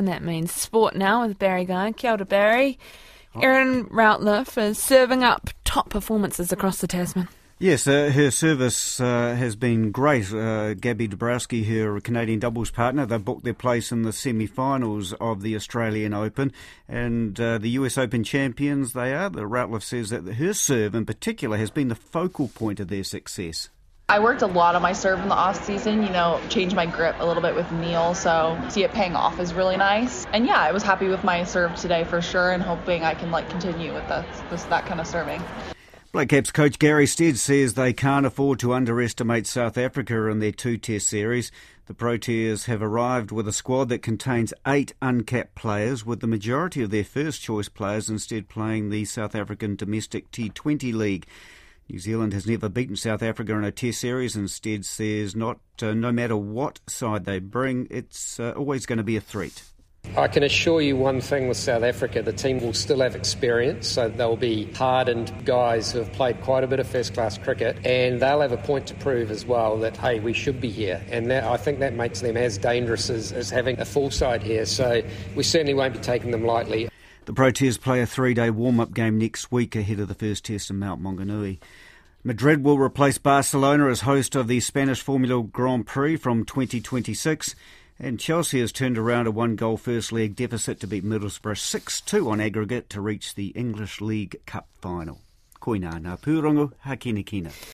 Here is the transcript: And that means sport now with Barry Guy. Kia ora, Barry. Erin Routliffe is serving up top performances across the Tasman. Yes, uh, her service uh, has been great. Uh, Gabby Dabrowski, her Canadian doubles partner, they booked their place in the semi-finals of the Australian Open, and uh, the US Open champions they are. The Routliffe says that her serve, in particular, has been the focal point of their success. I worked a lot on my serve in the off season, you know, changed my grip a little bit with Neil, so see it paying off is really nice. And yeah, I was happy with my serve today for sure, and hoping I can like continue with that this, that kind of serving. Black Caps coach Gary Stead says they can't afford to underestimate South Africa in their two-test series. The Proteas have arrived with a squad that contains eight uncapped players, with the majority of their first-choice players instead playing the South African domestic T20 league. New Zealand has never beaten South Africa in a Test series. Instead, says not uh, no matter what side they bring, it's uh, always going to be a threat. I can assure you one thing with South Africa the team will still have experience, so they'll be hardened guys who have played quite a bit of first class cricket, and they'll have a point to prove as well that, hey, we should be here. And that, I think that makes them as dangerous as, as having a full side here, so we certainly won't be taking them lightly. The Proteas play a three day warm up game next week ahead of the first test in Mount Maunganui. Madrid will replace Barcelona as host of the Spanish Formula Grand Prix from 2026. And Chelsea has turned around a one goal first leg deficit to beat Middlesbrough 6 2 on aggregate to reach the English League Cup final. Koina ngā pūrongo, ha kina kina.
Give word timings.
And 0.00 0.06
that 0.06 0.22
means 0.22 0.52
sport 0.52 0.94
now 0.94 1.26
with 1.26 1.40
Barry 1.40 1.64
Guy. 1.64 1.90
Kia 1.90 2.12
ora, 2.12 2.24
Barry. 2.24 2.78
Erin 3.42 3.86
Routliffe 3.86 4.56
is 4.56 4.78
serving 4.78 5.24
up 5.24 5.50
top 5.64 5.90
performances 5.90 6.52
across 6.52 6.78
the 6.78 6.86
Tasman. 6.86 7.26
Yes, 7.58 7.88
uh, 7.88 8.12
her 8.14 8.30
service 8.30 9.00
uh, 9.00 9.34
has 9.36 9.56
been 9.56 9.90
great. 9.90 10.32
Uh, 10.32 10.74
Gabby 10.74 11.08
Dabrowski, 11.08 11.66
her 11.66 12.00
Canadian 12.00 12.38
doubles 12.38 12.70
partner, 12.70 13.06
they 13.06 13.18
booked 13.18 13.42
their 13.42 13.54
place 13.54 13.90
in 13.90 14.02
the 14.02 14.12
semi-finals 14.12 15.14
of 15.14 15.42
the 15.42 15.56
Australian 15.56 16.14
Open, 16.14 16.52
and 16.86 17.40
uh, 17.40 17.58
the 17.58 17.70
US 17.70 17.98
Open 17.98 18.22
champions 18.22 18.92
they 18.92 19.12
are. 19.12 19.28
The 19.28 19.48
Routliffe 19.48 19.82
says 19.82 20.10
that 20.10 20.32
her 20.34 20.52
serve, 20.52 20.94
in 20.94 21.06
particular, 21.06 21.56
has 21.56 21.72
been 21.72 21.88
the 21.88 21.96
focal 21.96 22.46
point 22.46 22.78
of 22.78 22.86
their 22.86 23.02
success. 23.02 23.68
I 24.10 24.20
worked 24.20 24.40
a 24.40 24.46
lot 24.46 24.74
on 24.74 24.80
my 24.80 24.94
serve 24.94 25.20
in 25.20 25.28
the 25.28 25.34
off 25.34 25.62
season, 25.62 26.02
you 26.02 26.08
know, 26.08 26.40
changed 26.48 26.74
my 26.74 26.86
grip 26.86 27.16
a 27.18 27.26
little 27.26 27.42
bit 27.42 27.54
with 27.54 27.70
Neil, 27.72 28.14
so 28.14 28.58
see 28.70 28.82
it 28.82 28.92
paying 28.92 29.14
off 29.14 29.38
is 29.38 29.52
really 29.52 29.76
nice. 29.76 30.24
And 30.32 30.46
yeah, 30.46 30.58
I 30.58 30.72
was 30.72 30.82
happy 30.82 31.08
with 31.08 31.24
my 31.24 31.44
serve 31.44 31.76
today 31.76 32.04
for 32.04 32.22
sure, 32.22 32.52
and 32.52 32.62
hoping 32.62 33.04
I 33.04 33.12
can 33.12 33.30
like 33.30 33.50
continue 33.50 33.92
with 33.92 34.08
that 34.08 34.26
this, 34.48 34.64
that 34.64 34.86
kind 34.86 35.02
of 35.02 35.06
serving. 35.06 35.42
Black 36.10 36.30
Caps 36.30 36.50
coach 36.50 36.78
Gary 36.78 37.06
Stead 37.06 37.36
says 37.36 37.74
they 37.74 37.92
can't 37.92 38.24
afford 38.24 38.60
to 38.60 38.72
underestimate 38.72 39.46
South 39.46 39.76
Africa 39.76 40.26
in 40.28 40.38
their 40.38 40.52
two-test 40.52 41.06
series. 41.06 41.52
The 41.84 41.92
Proteas 41.92 42.64
have 42.64 42.82
arrived 42.82 43.30
with 43.30 43.46
a 43.46 43.52
squad 43.52 43.90
that 43.90 44.00
contains 44.00 44.54
eight 44.66 44.94
uncapped 45.02 45.54
players, 45.54 46.06
with 46.06 46.20
the 46.20 46.26
majority 46.26 46.82
of 46.82 46.88
their 46.88 47.04
first-choice 47.04 47.68
players 47.68 48.08
instead 48.08 48.48
playing 48.48 48.88
the 48.88 49.04
South 49.04 49.34
African 49.34 49.76
domestic 49.76 50.30
T20 50.30 50.94
league. 50.94 51.26
New 51.90 51.98
Zealand 51.98 52.34
has 52.34 52.46
never 52.46 52.68
beaten 52.68 52.96
South 52.96 53.22
Africa 53.22 53.54
in 53.54 53.64
a 53.64 53.72
Test 53.72 54.00
series. 54.00 54.36
Instead, 54.36 54.84
says 54.84 55.34
not 55.34 55.58
uh, 55.80 55.94
no 55.94 56.12
matter 56.12 56.36
what 56.36 56.80
side 56.86 57.24
they 57.24 57.38
bring, 57.38 57.86
it's 57.90 58.38
uh, 58.38 58.52
always 58.56 58.84
going 58.84 58.98
to 58.98 59.02
be 59.02 59.16
a 59.16 59.22
threat. 59.22 59.62
I 60.16 60.28
can 60.28 60.42
assure 60.42 60.80
you 60.80 60.96
one 60.96 61.20
thing 61.20 61.48
with 61.48 61.56
South 61.56 61.82
Africa 61.82 62.22
the 62.22 62.32
team 62.32 62.60
will 62.60 62.74
still 62.74 63.00
have 63.00 63.16
experience, 63.16 63.88
so 63.88 64.08
they'll 64.08 64.36
be 64.36 64.70
hardened 64.72 65.32
guys 65.46 65.92
who 65.92 66.00
have 66.00 66.12
played 66.12 66.40
quite 66.42 66.62
a 66.62 66.66
bit 66.66 66.78
of 66.78 66.86
first 66.86 67.14
class 67.14 67.38
cricket, 67.38 67.84
and 67.86 68.20
they'll 68.20 68.40
have 68.42 68.52
a 68.52 68.58
point 68.58 68.86
to 68.88 68.94
prove 68.94 69.30
as 69.30 69.46
well 69.46 69.78
that, 69.78 69.96
hey, 69.96 70.20
we 70.20 70.34
should 70.34 70.60
be 70.60 70.70
here. 70.70 71.02
And 71.10 71.30
that, 71.30 71.44
I 71.44 71.56
think 71.56 71.78
that 71.80 71.94
makes 71.94 72.20
them 72.20 72.36
as 72.36 72.58
dangerous 72.58 73.08
as, 73.08 73.32
as 73.32 73.48
having 73.48 73.80
a 73.80 73.84
full 73.86 74.10
side 74.10 74.42
here, 74.42 74.66
so 74.66 75.02
we 75.34 75.42
certainly 75.42 75.74
won't 75.74 75.94
be 75.94 76.00
taking 76.00 76.32
them 76.32 76.44
lightly. 76.44 76.88
The 77.28 77.34
Proteas 77.34 77.78
play 77.78 78.00
a 78.00 78.06
three 78.06 78.32
day 78.32 78.48
warm 78.48 78.80
up 78.80 78.94
game 78.94 79.18
next 79.18 79.52
week 79.52 79.76
ahead 79.76 80.00
of 80.00 80.08
the 80.08 80.14
first 80.14 80.46
test 80.46 80.70
in 80.70 80.78
Mount 80.78 81.02
Maunganui. 81.02 81.58
Madrid 82.24 82.64
will 82.64 82.78
replace 82.78 83.18
Barcelona 83.18 83.88
as 83.88 84.00
host 84.00 84.34
of 84.34 84.48
the 84.48 84.60
Spanish 84.60 85.02
Formula 85.02 85.42
Grand 85.42 85.86
Prix 85.86 86.16
from 86.16 86.46
2026. 86.46 87.54
And 87.98 88.18
Chelsea 88.18 88.60
has 88.60 88.72
turned 88.72 88.96
around 88.96 89.26
a 89.26 89.30
one 89.30 89.56
goal 89.56 89.76
first 89.76 90.10
leg 90.10 90.36
deficit 90.36 90.80
to 90.80 90.86
beat 90.86 91.04
Middlesbrough 91.04 91.58
6 91.58 92.00
2 92.00 92.30
on 92.30 92.40
aggregate 92.40 92.88
to 92.88 93.02
reach 93.02 93.34
the 93.34 93.48
English 93.48 94.00
League 94.00 94.40
Cup 94.46 94.66
final. 94.80 95.20
Koina 95.60 96.00
ngā 96.00 96.18
pūrongo, 96.20 96.72
ha 96.80 96.96
kina 96.96 97.22
kina. 97.22 97.50